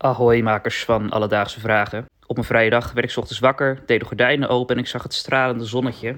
Ahoy, 0.00 0.40
makers 0.40 0.84
van 0.84 1.10
Alledaagse 1.10 1.60
Vragen. 1.60 2.06
Op 2.26 2.38
een 2.38 2.44
vrije 2.44 2.70
dag 2.70 2.92
werd 2.92 3.06
ik 3.06 3.12
's 3.12 3.16
ochtends 3.16 3.40
wakker, 3.40 3.82
deed 3.86 4.00
de 4.00 4.06
gordijnen 4.06 4.48
open 4.48 4.74
en 4.76 4.80
ik 4.80 4.88
zag 4.88 5.02
het 5.02 5.14
stralende 5.14 5.64
zonnetje. 5.64 6.16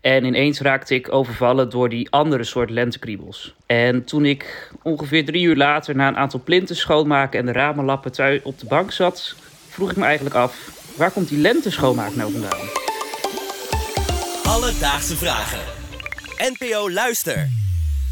En 0.00 0.24
ineens 0.24 0.60
raakte 0.60 0.94
ik 0.94 1.12
overvallen 1.12 1.70
door 1.70 1.88
die 1.88 2.10
andere 2.10 2.44
soort 2.44 2.70
lentekriebels. 2.70 3.54
En 3.66 4.04
toen 4.04 4.24
ik 4.24 4.72
ongeveer 4.82 5.24
drie 5.24 5.44
uur 5.44 5.56
later 5.56 5.96
na 5.96 6.08
een 6.08 6.16
aantal 6.16 6.40
plinten 6.44 6.76
schoonmaken 6.76 7.38
en 7.38 7.46
de 7.46 7.52
ramenlappen 7.52 8.12
thuis 8.12 8.42
op 8.42 8.58
de 8.58 8.66
bank 8.66 8.92
zat, 8.92 9.34
vroeg 9.68 9.90
ik 9.90 9.96
me 9.96 10.04
eigenlijk 10.04 10.34
af, 10.34 10.70
waar 10.96 11.10
komt 11.10 11.28
die 11.28 11.38
lente 11.38 11.70
schoonmaak 11.70 12.14
nou 12.14 12.32
vandaan? 12.32 12.68
Alledaagse 14.44 15.16
Vragen. 15.16 15.60
NPO 16.36 16.90
Luister. 16.90 17.48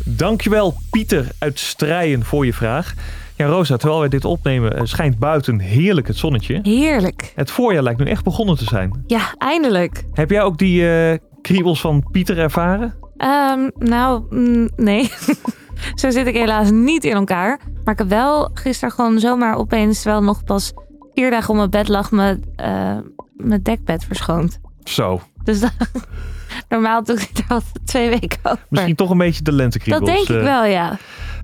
Dankjewel 0.05 0.75
Pieter 0.91 1.27
uit 1.39 1.59
Strijen 1.59 2.25
voor 2.25 2.47
je 2.47 2.53
vraag. 2.53 2.95
Ja, 3.39 3.47
Rosa, 3.47 3.77
terwijl 3.77 4.01
wij 4.01 4.09
dit 4.09 4.25
opnemen, 4.25 4.77
eh, 4.77 4.85
schijnt 4.85 5.19
buiten 5.19 5.59
heerlijk 5.59 6.07
het 6.07 6.17
zonnetje. 6.17 6.59
Heerlijk. 6.63 7.33
Het 7.35 7.51
voorjaar 7.51 7.83
lijkt 7.83 8.01
nu 8.01 8.07
echt 8.11 8.25
begonnen 8.25 8.57
te 8.57 8.65
zijn. 8.65 9.05
Ja, 9.07 9.21
eindelijk. 9.39 10.05
Heb 10.13 10.31
jij 10.31 10.43
ook 10.43 10.59
die 10.59 10.91
eh, 10.91 11.19
kriebels 11.43 11.81
van 11.81 12.09
Pieter 12.11 12.39
ervaren? 12.39 12.95
Ehm, 13.17 13.71
nou, 13.79 14.23
mm, 14.31 14.69
nee. 14.77 15.11
Zo 16.01 16.11
zit 16.11 16.27
ik 16.27 16.35
helaas 16.35 16.71
niet 16.71 17.05
in 17.05 17.13
elkaar. 17.15 17.61
Maar 17.85 17.93
ik 17.93 17.99
heb 17.99 18.09
wel 18.09 18.51
gisteren 18.55 18.95
gewoon 18.95 19.19
zomaar 19.19 19.55
opeens, 19.57 20.03
terwijl 20.03 20.23
nog 20.23 20.45
pas 20.45 20.73
vier 21.15 21.31
dagen 21.31 21.49
op 21.51 21.57
mijn 21.57 21.71
bed 21.71 21.89
lag, 21.89 22.11
mijn, 22.11 22.45
eh, 22.57 22.97
mijn 23.37 23.63
dekbed 23.63 24.05
verschoond. 24.05 24.61
Zo. 24.85 25.21
Dus 25.45 25.61
dat- 25.61 25.73
normaal 26.69 27.05
doe 27.05 27.17
ik 27.21 27.31
er 27.39 27.45
al 27.49 27.61
twee 27.85 28.09
weken 28.09 28.39
over. 28.43 28.67
Misschien 28.69 28.95
toch 28.95 29.11
een 29.11 29.19
beetje 29.19 29.43
de 29.43 29.53
lentekriebels. 29.53 30.11
dat 30.11 30.27
denk 30.27 30.39
ik 30.41 30.45
wel, 30.45 30.65
ja. 30.65 30.99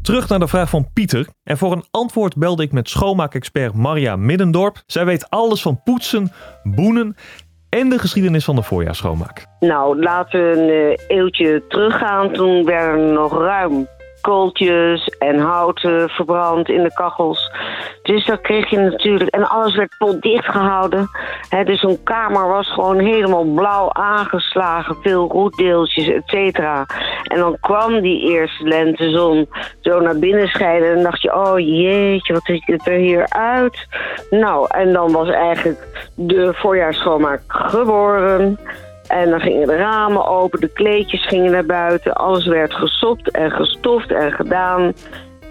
Terug 0.05 0.29
naar 0.29 0.39
de 0.39 0.49
vraag 0.49 0.69
van 0.71 0.87
Pieter. 0.93 1.27
En 1.45 1.59
voor 1.59 1.73
een 1.73 1.85
antwoord 1.91 2.37
belde 2.37 2.62
ik 2.62 2.73
met 2.73 2.89
schoonmaakexpert 2.89 3.75
Maria 3.75 4.17
Middendorp. 4.17 4.83
Zij 4.87 5.05
weet 5.05 5.31
alles 5.31 5.62
van 5.62 5.83
poetsen, 5.85 6.33
boenen 6.62 7.17
en 7.69 7.89
de 7.89 7.98
geschiedenis 7.98 8.45
van 8.45 8.56
de 8.56 8.62
voorjaarsschoonmaak. 8.62 9.47
Nou, 9.61 9.98
laten 10.03 10.41
we 10.41 10.56
een 10.56 10.98
eh, 10.98 11.17
eeuwtje 11.17 11.62
teruggaan. 11.69 12.33
Toen 12.33 12.65
werden 12.65 13.01
er 13.01 13.12
nog 13.12 13.39
ruim 13.39 13.87
kooltjes 14.25 15.08
en 15.19 15.39
hout 15.39 15.84
eh, 15.84 16.05
verbrand 16.06 16.69
in 16.69 16.83
de 16.83 16.92
kachels. 16.94 17.53
Dus 18.03 18.27
dat 18.27 18.41
kreeg 18.41 18.70
je 18.70 18.78
natuurlijk. 18.78 19.31
En 19.31 19.48
alles 19.48 19.77
werd 19.77 19.94
potdicht 19.98 20.47
gehouden. 20.47 21.08
Hè, 21.48 21.64
dus 21.64 21.81
zo'n 21.81 22.03
kamer 22.03 22.48
was 22.48 22.72
gewoon 22.72 22.98
helemaal 22.98 23.44
blauw 23.44 23.92
aangeslagen. 23.92 24.97
Veel 25.03 25.28
roetdeeltjes, 25.31 26.08
et 26.08 26.22
cetera. 26.27 26.86
En 27.22 27.39
dan 27.39 27.56
kwam 27.61 28.00
die 28.00 28.31
eerste 28.31 28.64
lentezon 28.64 29.48
zo 29.81 30.00
naar 30.00 30.19
binnen 30.19 30.48
schijnen. 30.48 30.88
En 30.88 30.94
dan 30.94 31.03
dacht 31.03 31.22
je, 31.22 31.34
oh 31.34 31.59
jeetje, 31.59 32.33
wat 32.33 32.44
ziet 32.44 32.66
het 32.66 32.86
er 32.86 32.98
hier 32.98 33.28
uit. 33.28 33.86
Nou, 34.31 34.66
en 34.70 34.92
dan 34.92 35.12
was 35.12 35.28
eigenlijk 35.28 36.09
de 36.14 36.53
voorjaarsschoonmaak 36.55 37.42
geboren. 37.47 38.59
En 39.15 39.31
dan 39.31 39.41
gingen 39.41 39.67
de 39.67 39.77
ramen 39.77 40.27
open, 40.27 40.61
de 40.61 40.69
kleedjes 40.69 41.27
gingen 41.27 41.53
naar 41.53 41.67
buiten. 41.67 42.15
Alles 42.15 42.47
werd 42.47 42.75
gesopt 42.75 43.31
en 43.31 43.51
gestoft 43.51 44.12
en 44.12 44.33
gedaan. 44.33 44.93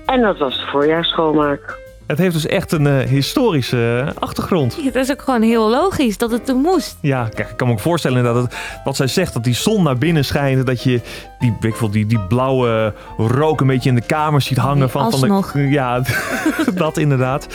En 0.05 0.21
dat 0.21 0.37
was 0.37 0.57
de 0.57 0.65
voorjaarsschoonmaak. 0.65 1.82
Het 2.07 2.17
heeft 2.17 2.33
dus 2.33 2.45
echt 2.45 2.71
een 2.71 2.87
eh, 2.87 3.07
historische 3.07 4.03
eh, 4.07 4.21
achtergrond. 4.21 4.77
Het 4.83 4.95
is 4.95 5.11
ook 5.11 5.21
gewoon 5.21 5.41
heel 5.41 5.69
logisch 5.69 6.17
dat 6.17 6.31
het 6.31 6.45
toen 6.45 6.61
moest. 6.61 6.97
Ja, 7.01 7.29
kijk, 7.33 7.49
ik 7.49 7.57
kan 7.57 7.67
me 7.67 7.73
ook 7.73 7.79
voorstellen 7.79 8.23
dat 8.23 8.35
het, 8.35 8.55
wat 8.83 8.95
zij 8.95 9.07
zegt, 9.07 9.33
dat 9.33 9.43
die 9.43 9.53
zon 9.53 9.83
naar 9.83 9.97
binnen 9.97 10.25
schijnt. 10.25 10.65
Dat 10.65 10.83
je 10.83 11.01
die, 11.39 11.73
veel, 11.73 11.89
die, 11.89 12.05
die 12.05 12.19
blauwe 12.19 12.93
rook 13.17 13.61
een 13.61 13.67
beetje 13.67 13.89
in 13.89 13.95
de 13.95 14.05
kamer 14.05 14.41
ziet 14.41 14.57
hangen. 14.57 14.89
Van, 14.89 15.11
van 15.11 15.21
alsnog. 15.21 15.51
de, 15.51 15.69
ja, 15.79 16.01
dat 16.75 16.97
inderdaad. 16.97 17.47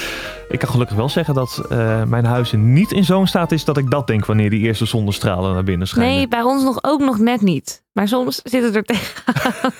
Ik 0.48 0.58
kan 0.58 0.68
gelukkig 0.68 0.96
wel 0.96 1.08
zeggen 1.08 1.34
dat 1.34 1.62
eh, 1.68 2.02
mijn 2.04 2.24
huis 2.24 2.52
niet 2.56 2.92
in 2.92 3.04
zo'n 3.04 3.26
staat 3.26 3.52
is 3.52 3.64
dat 3.64 3.76
ik 3.76 3.90
dat 3.90 4.06
denk 4.06 4.26
wanneer 4.26 4.50
die 4.50 4.60
eerste 4.60 4.86
zonnestralen 4.86 5.54
naar 5.54 5.64
binnen 5.64 5.88
schijnen. 5.88 6.14
Nee, 6.14 6.28
bij 6.28 6.42
ons 6.42 6.62
nog 6.62 6.78
ook 6.80 7.00
nog 7.00 7.18
net 7.18 7.40
niet. 7.40 7.82
Maar 7.92 8.08
soms 8.08 8.40
zit 8.44 8.62
het 8.62 8.76
er 8.76 8.84
tegen. 8.84 9.22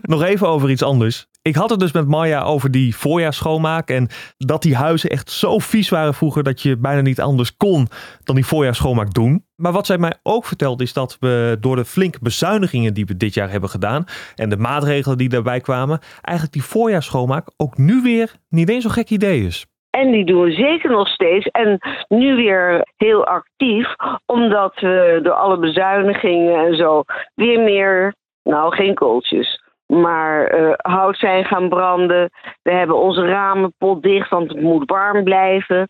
Nog 0.00 0.22
even 0.22 0.48
over 0.48 0.70
iets 0.70 0.82
anders. 0.82 1.26
Ik 1.48 1.54
had 1.54 1.70
het 1.70 1.80
dus 1.80 1.92
met 1.92 2.08
Maya 2.08 2.42
over 2.42 2.70
die 2.70 2.96
voorjaarsschoonmaak. 2.96 3.88
En 3.88 4.08
dat 4.36 4.62
die 4.62 4.76
huizen 4.76 5.10
echt 5.10 5.30
zo 5.30 5.58
vies 5.58 5.88
waren 5.88 6.14
vroeger 6.14 6.42
dat 6.42 6.62
je 6.62 6.76
bijna 6.76 7.00
niet 7.00 7.20
anders 7.20 7.56
kon 7.56 7.86
dan 8.22 8.34
die 8.34 8.46
voorjaarsschoonmaak 8.46 9.14
doen. 9.14 9.44
Maar 9.56 9.72
wat 9.72 9.86
zij 9.86 9.98
mij 9.98 10.14
ook 10.22 10.44
vertelde 10.44 10.82
is 10.82 10.92
dat 10.92 11.16
we 11.20 11.56
door 11.60 11.76
de 11.76 11.84
flinke 11.84 12.18
bezuinigingen 12.22 12.94
die 12.94 13.06
we 13.06 13.16
dit 13.16 13.34
jaar 13.34 13.50
hebben 13.50 13.70
gedaan. 13.70 14.04
En 14.36 14.48
de 14.48 14.56
maatregelen 14.56 15.18
die 15.18 15.28
daarbij 15.28 15.60
kwamen. 15.60 15.98
Eigenlijk 16.20 16.56
die 16.56 16.64
voorjaarsschoonmaak 16.64 17.46
ook 17.56 17.76
nu 17.76 18.02
weer 18.02 18.32
niet 18.48 18.68
eens 18.68 18.82
zo'n 18.82 18.92
gek 18.92 19.10
idee 19.10 19.44
is. 19.44 19.66
En 19.90 20.10
die 20.12 20.24
doen 20.24 20.42
we 20.42 20.52
zeker 20.52 20.90
nog 20.90 21.08
steeds. 21.08 21.46
En 21.46 21.78
nu 22.08 22.34
weer 22.34 22.86
heel 22.96 23.26
actief, 23.26 23.86
omdat 24.26 24.80
we 24.80 25.20
door 25.22 25.34
alle 25.34 25.58
bezuinigingen 25.58 26.66
en 26.66 26.76
zo 26.76 27.02
weer 27.34 27.60
meer, 27.60 28.14
nou 28.42 28.74
geen 28.74 28.94
kooltjes, 28.94 29.62
maar 29.86 30.44
eh, 30.46 30.72
hout 30.76 31.16
zijn 31.18 31.44
gaan 31.44 31.68
branden. 31.68 32.30
We 32.62 32.72
hebben 32.72 32.96
onze 33.02 33.26
ramen 33.26 33.74
potdicht, 33.78 34.30
want 34.30 34.48
het 34.48 34.60
moet 34.60 34.90
warm 34.90 35.24
blijven. 35.24 35.88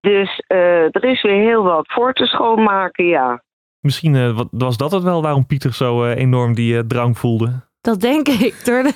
Dus 0.00 0.42
eh, 0.46 0.82
er 0.82 1.04
is 1.04 1.22
weer 1.22 1.40
heel 1.42 1.62
wat 1.62 1.92
voor 1.92 2.12
te 2.12 2.26
schoonmaken, 2.26 3.04
ja. 3.04 3.42
Misschien 3.80 4.14
eh, 4.14 4.36
wat- 4.36 4.48
was 4.50 4.76
dat 4.76 4.90
het 4.90 5.02
wel 5.02 5.22
waarom 5.22 5.46
Pieter 5.46 5.72
zo 5.74 6.04
enorm 6.06 6.54
die 6.54 6.76
eh, 6.76 6.82
drang 6.86 7.18
voelde. 7.18 7.66
Dat 7.80 8.00
denk 8.00 8.28
ik. 8.28 8.64
Door 8.64 8.82
de 8.82 8.92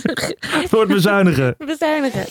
Door 0.70 0.80
het 0.80 0.88
bezuinigen. 0.88 1.54
bezuinigen. 1.66 2.24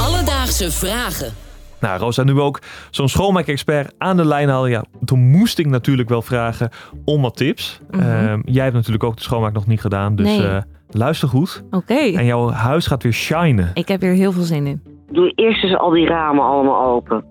Alledaagse 0.00 0.70
Vragen. 0.70 1.32
Nou, 1.80 1.98
Rosa, 2.00 2.22
nu 2.22 2.34
we 2.34 2.40
ook 2.40 2.58
zo'n 2.90 3.08
schoonmaakexpert 3.08 3.94
aan 3.98 4.16
de 4.16 4.24
lijn 4.24 4.48
hadden, 4.48 4.70
ja, 4.70 4.84
toen 5.04 5.18
moest 5.30 5.58
ik 5.58 5.66
natuurlijk 5.66 6.08
wel 6.08 6.22
vragen 6.22 6.70
om 7.04 7.22
wat 7.22 7.36
tips. 7.36 7.80
Mhm. 7.90 8.02
Ehm, 8.02 8.40
jij 8.44 8.62
hebt 8.62 8.74
natuurlijk 8.76 9.04
ook 9.04 9.16
de 9.16 9.22
schoonmaak 9.22 9.52
nog 9.52 9.66
niet 9.66 9.80
gedaan, 9.80 10.16
dus 10.16 10.26
Nee. 10.26 10.46
eh, 10.46 10.62
luister 10.90 11.28
goed. 11.28 11.64
Oké. 11.70 11.94
En 11.94 12.24
jouw 12.24 12.50
huis 12.50 12.86
gaat 12.86 13.02
weer 13.02 13.12
shinen. 13.12 13.70
Ik 13.74 13.88
heb 13.88 14.00
hier 14.00 14.12
heel 14.12 14.32
veel 14.32 14.42
zin 14.42 14.66
in. 14.66 14.82
Doe 15.12 15.32
eerst 15.34 15.64
eens 15.64 15.76
al 15.76 15.90
die 15.90 16.06
ramen 16.06 16.44
allemaal 16.44 16.84
open. 16.84 17.24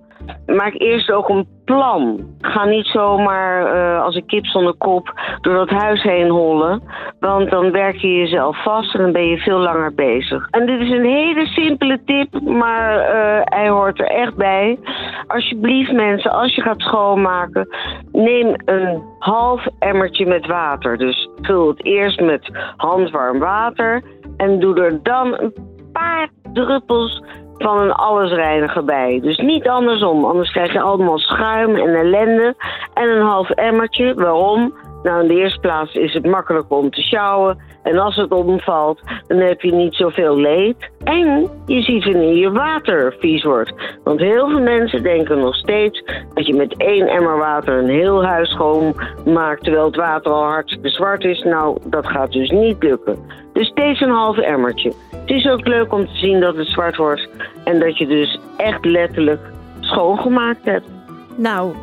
Maak 0.46 0.74
eerst 0.74 1.12
ook 1.12 1.30
een 1.30 1.48
plan. 1.70 2.20
Ga 2.42 2.66
niet 2.66 2.86
zomaar 2.86 3.76
eh, 3.76 4.04
als 4.04 4.16
een 4.16 4.26
kip 4.26 4.46
zonder 4.46 4.74
kop 4.74 5.14
door 5.42 5.54
dat 5.54 5.70
huis 5.70 6.04
heen 6.04 6.30
hollen. 6.30 6.82
Want 7.20 7.50
dan 7.50 7.72
werk 7.72 7.96
je 7.96 8.14
jezelf 8.14 8.64
vast 8.64 8.96
en 8.96 9.02
dan 9.02 9.12
ben 9.12 9.28
je 9.28 9.38
veel 9.38 9.58
langer 9.58 9.94
bezig. 9.94 10.48
En 10.50 10.66
dit 10.66 10.80
is 10.80 10.90
een 10.90 11.06
hele 11.06 11.46
simpele 11.46 12.00
tip, 12.06 12.42
maar 12.42 13.00
eh, 13.00 13.42
hij 13.44 13.70
hoort 13.70 14.00
er 14.00 14.08
echt 14.08 14.36
bij. 14.36 14.80
Alsjeblieft 15.28 15.92
mensen, 15.92 16.32
als 16.32 16.56
je 16.56 16.62
gaat 16.62 16.82
schoonmaken, 16.82 17.68
neem 18.12 18.54
een 18.66 19.04
half 19.20 19.66
emmertje 19.80 20.26
met 20.26 20.48
water. 20.48 20.98
Dus 20.98 21.30
vul 21.42 21.68
het 21.68 21.86
eerst 21.86 22.20
met 22.20 22.50
handwarm 22.78 23.40
water 23.40 24.04
en 24.38 24.60
doe 24.60 24.76
er 24.76 25.04
dan 25.04 25.40
een 25.40 25.54
paar 25.94 26.30
druppels 26.54 27.24
van 27.58 27.80
een 27.80 27.92
allesreiniger 27.92 28.86
bij. 28.86 29.20
Dus 29.22 29.38
niet 29.38 29.68
andersom, 29.68 30.26
anders 30.26 30.52
krijg 30.52 30.74
je 30.74 30.82
allemaal 30.82 31.18
schuim 31.18 31.76
en 31.76 31.96
ellende. 31.96 32.56
En 32.94 33.10
een 33.10 33.26
half 33.26 33.50
emmertje. 33.50 34.14
Waarom? 34.14 34.74
Nou, 35.04 35.22
in 35.22 35.28
de 35.28 35.42
eerste 35.42 35.60
plaats 35.60 35.94
is 35.94 36.14
het 36.14 36.26
makkelijk 36.26 36.72
om 36.72 36.90
te 36.90 37.02
sjouwen. 37.02 37.58
En 37.84 37.98
als 37.98 38.16
het 38.16 38.32
omvalt, 38.32 39.02
dan 39.28 39.38
heb 39.38 39.62
je 39.62 39.72
niet 39.72 39.96
zoveel 39.96 40.38
leed. 40.38 40.90
En 41.04 41.50
je 41.66 41.82
ziet 41.82 42.04
wanneer 42.04 42.36
je 42.36 42.52
water 42.52 43.16
vies 43.20 43.44
wordt. 43.44 43.74
Want 44.04 44.20
heel 44.20 44.50
veel 44.50 44.62
mensen 44.62 45.04
denken 45.04 45.40
nog 45.40 45.56
steeds 45.56 46.04
dat 46.34 46.48
je 46.48 46.54
met 46.54 46.78
één 46.78 47.08
emmer 47.08 47.38
water 47.38 47.78
een 47.78 47.90
heel 47.90 48.26
huis 48.26 48.50
schoon 48.50 48.96
maakt, 49.26 49.64
terwijl 49.64 49.86
het 49.86 49.96
water 49.96 50.32
al 50.32 50.44
hartstikke 50.44 50.90
zwart 50.90 51.24
is. 51.24 51.44
Nou, 51.44 51.78
dat 51.86 52.08
gaat 52.08 52.32
dus 52.32 52.50
niet 52.50 52.84
lukken. 52.84 53.18
Dus 53.54 53.68
steeds 53.68 54.02
een 54.02 54.10
half 54.10 54.38
emmertje. 54.38 54.94
Het 55.12 55.30
is 55.30 55.50
ook 55.50 55.68
leuk 55.68 55.94
om 55.94 56.06
te 56.06 56.16
zien 56.16 56.40
dat 56.40 56.56
het 56.56 56.68
zwart 56.68 56.96
wordt 56.96 57.30
en 57.64 57.80
dat 57.80 57.98
je 57.98 58.08
dus 58.08 58.40
echt 58.58 58.86
letterlijk 58.86 59.42
schoongemaakt 59.80 60.66
hebt. 60.66 60.90
Nou, 61.36 61.74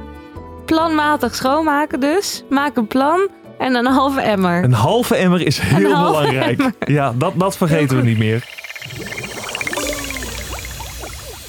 planmatig 0.66 1.34
schoonmaken 1.34 2.00
dus. 2.00 2.44
Maak 2.50 2.76
een 2.76 2.86
plan 2.86 3.28
en 3.58 3.74
een 3.74 3.86
halve 3.86 4.20
emmer. 4.20 4.64
Een 4.64 4.72
halve 4.72 5.16
emmer 5.16 5.40
is 5.40 5.58
heel 5.58 6.04
belangrijk. 6.04 6.58
emmer. 6.58 6.74
Ja, 6.78 7.12
dat, 7.16 7.32
dat 7.36 7.56
vergeten 7.56 7.96
we 7.96 8.02
niet 8.02 8.18
meer. 8.18 8.65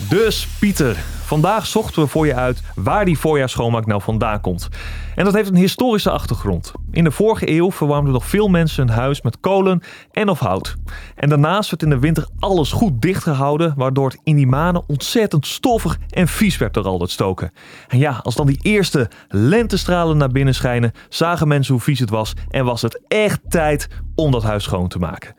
Dus 0.10 0.48
Pieter, 0.60 0.96
vandaag 1.24 1.66
zochten 1.66 2.02
we 2.02 2.08
voor 2.08 2.26
je 2.26 2.36
uit 2.36 2.62
waar 2.76 3.06
die 3.06 3.20
voorjaarsschoonmaak 3.20 3.86
nou 3.86 4.02
vandaan 4.02 4.42
komt. 4.42 4.70
En 5.16 5.26
dat 5.26 5.34
heeft 5.34 5.50
een 5.50 5.56
historische 5.56 6.12
achtergrond. 6.12 6.72
In 6.92 7.04
de 7.04 7.12
vorige 7.12 7.50
eeuw 7.52 7.72
verwarmden 7.72 8.14
nog 8.14 8.26
veel 8.26 8.48
mensen 8.48 8.88
hun 8.88 8.98
huis 8.98 9.22
met 9.22 9.40
kolen 9.40 9.82
en 10.12 10.30
of 10.30 10.40
hout. 10.40 10.76
En 11.16 11.30
daarnaast 11.30 11.70
werd 11.70 11.84
in 11.84 11.90
de 11.90 12.00
winter 12.00 12.28
alles 12.40 12.72
goed 12.72 13.02
dichtgehouden, 13.02 13.74
waardoor 13.76 14.10
het 14.10 14.20
in 14.24 14.36
die 14.36 14.48
maanden 14.48 14.84
ontzettend 14.88 15.48
stoffig 15.48 15.98
en 16.10 16.28
vies 16.28 16.58
werd 16.58 16.74
door 16.74 16.86
al 16.86 16.98
dat 16.98 17.12
stoken. 17.12 17.52
En 17.88 17.98
ja, 17.98 18.20
als 18.24 18.36
dan 18.36 18.48
die 18.48 18.60
eerste 18.62 19.10
lentestralen 19.28 20.18
naar 20.18 20.32
binnen 20.32 20.56
schijnen, 20.56 20.92
zagen 21.10 21.48
mensen 21.48 21.74
hoe 21.74 21.84
vies 21.84 22.00
het 22.00 22.10
was 22.10 22.34
en 22.50 22.66
was 22.66 22.82
het 22.82 23.02
echt 23.08 23.40
tijd 23.50 23.88
om 24.16 24.32
dat 24.32 24.44
huis 24.44 24.64
schoon 24.64 24.88
te 24.88 25.00
maken. 25.00 25.36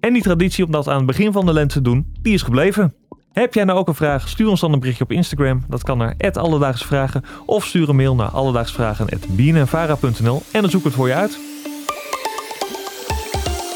En 0.00 0.12
die 0.12 0.22
traditie 0.22 0.64
om 0.64 0.70
dat 0.70 0.88
aan 0.88 0.96
het 0.96 1.06
begin 1.06 1.32
van 1.32 1.46
de 1.46 1.52
lente 1.52 1.74
te 1.74 1.82
doen, 1.82 2.12
die 2.22 2.34
is 2.34 2.42
gebleven. 2.42 2.94
Heb 3.32 3.54
jij 3.54 3.64
nou 3.64 3.78
ook 3.78 3.88
een 3.88 3.94
vraag? 3.94 4.28
Stuur 4.28 4.48
ons 4.48 4.60
dan 4.60 4.72
een 4.72 4.78
berichtje 4.78 5.04
op 5.04 5.12
Instagram. 5.12 5.64
Dat 5.68 5.82
kan 5.82 5.98
naar 5.98 6.14
Alledaagse 6.32 6.86
Vragen. 6.86 7.24
Of 7.46 7.64
stuur 7.64 7.88
een 7.88 7.96
mail 7.96 8.14
naar 8.14 8.28
alledaagsvragen.bnnvara.nl 8.28 10.42
en 10.50 10.60
dan 10.60 10.70
zoeken 10.70 10.82
we 10.82 10.88
het 10.88 10.94
voor 10.94 11.08
je 11.08 11.14
uit. 11.14 11.38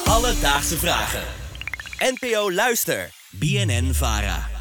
Alledaagse 0.04 0.76
vragen. 0.76 1.22
NPO 1.99 2.52
Luister. 2.52 3.10
BNN 3.31 3.90
Vara. 3.93 4.51